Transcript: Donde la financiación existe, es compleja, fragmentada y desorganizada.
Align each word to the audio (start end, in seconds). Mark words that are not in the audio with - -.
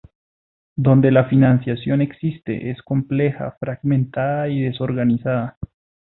Donde 0.77 1.11
la 1.11 1.25
financiación 1.25 2.01
existe, 2.01 2.71
es 2.71 2.81
compleja, 2.81 3.55
fragmentada 3.59 4.49
y 4.49 4.63
desorganizada. 4.63 5.57